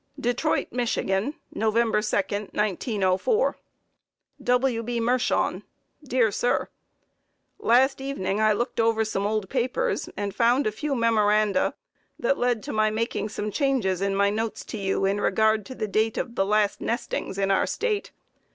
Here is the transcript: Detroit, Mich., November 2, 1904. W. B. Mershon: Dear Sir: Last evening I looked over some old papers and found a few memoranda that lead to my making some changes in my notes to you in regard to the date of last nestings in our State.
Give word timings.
Detroit, 0.19 0.69
Mich., 0.71 0.97
November 1.53 2.01
2, 2.01 2.15
1904. 2.53 3.57
W. 4.43 4.81
B. 4.81 4.99
Mershon: 4.99 5.61
Dear 6.03 6.31
Sir: 6.31 6.69
Last 7.59 8.01
evening 8.01 8.41
I 8.41 8.51
looked 8.51 8.79
over 8.79 9.05
some 9.05 9.27
old 9.27 9.47
papers 9.47 10.09
and 10.17 10.33
found 10.33 10.65
a 10.65 10.71
few 10.71 10.95
memoranda 10.95 11.75
that 12.17 12.39
lead 12.39 12.63
to 12.63 12.73
my 12.73 12.89
making 12.89 13.29
some 13.29 13.51
changes 13.51 14.01
in 14.01 14.15
my 14.15 14.31
notes 14.31 14.65
to 14.65 14.79
you 14.79 15.05
in 15.05 15.21
regard 15.21 15.67
to 15.67 15.75
the 15.75 15.87
date 15.87 16.17
of 16.17 16.35
last 16.35 16.81
nestings 16.81 17.37
in 17.37 17.51
our 17.51 17.67
State. 17.67 18.11